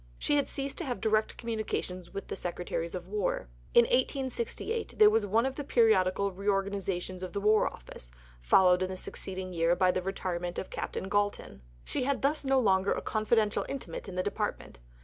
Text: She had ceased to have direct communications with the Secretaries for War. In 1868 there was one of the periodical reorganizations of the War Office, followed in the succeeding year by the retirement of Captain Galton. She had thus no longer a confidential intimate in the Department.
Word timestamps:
She 0.17 0.35
had 0.37 0.47
ceased 0.47 0.79
to 0.79 0.85
have 0.85 0.99
direct 0.99 1.37
communications 1.37 2.11
with 2.11 2.27
the 2.27 2.35
Secretaries 2.35 2.93
for 2.93 3.01
War. 3.01 3.49
In 3.75 3.83
1868 3.85 4.95
there 4.97 5.11
was 5.11 5.27
one 5.27 5.45
of 5.45 5.53
the 5.57 5.63
periodical 5.63 6.31
reorganizations 6.31 7.21
of 7.21 7.33
the 7.33 7.39
War 7.39 7.67
Office, 7.67 8.09
followed 8.41 8.81
in 8.81 8.89
the 8.89 8.97
succeeding 8.97 9.53
year 9.53 9.75
by 9.75 9.91
the 9.91 10.01
retirement 10.01 10.57
of 10.57 10.71
Captain 10.71 11.07
Galton. 11.07 11.61
She 11.83 12.05
had 12.05 12.23
thus 12.23 12.43
no 12.43 12.57
longer 12.59 12.91
a 12.93 12.99
confidential 13.03 13.63
intimate 13.69 14.09
in 14.09 14.15
the 14.15 14.23
Department. 14.23 14.79